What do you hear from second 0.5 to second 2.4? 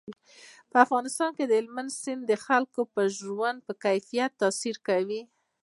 په افغانستان کې هلمند سیند د